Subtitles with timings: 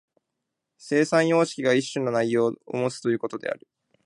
[0.79, 3.67] 生産様式が一種の内容をもつということである。